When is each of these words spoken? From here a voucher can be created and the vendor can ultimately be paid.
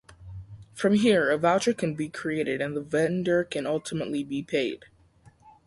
From 0.73 0.95
here 0.95 1.29
a 1.29 1.37
voucher 1.37 1.75
can 1.75 1.93
be 1.93 2.09
created 2.09 2.59
and 2.59 2.75
the 2.75 2.81
vendor 2.81 3.43
can 3.43 3.67
ultimately 3.67 4.23
be 4.23 4.41
paid. 4.41 4.85